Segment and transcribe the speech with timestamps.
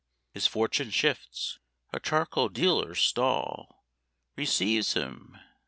[0.33, 1.59] His fortune shifts;
[1.93, 3.85] a Charcoal dealer's stall
[4.35, 5.37] Receives him.